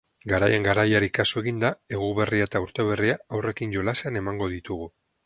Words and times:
Garaian 0.29 0.63
garaiari 0.67 1.09
kasu 1.17 1.37
eginda 1.43 1.69
eguberria 1.97 2.47
eta 2.49 2.61
urteberria 2.63 3.19
haurrekin 3.29 3.77
jolasean 3.77 4.19
emango 4.23 4.49
ditugu. 4.57 4.89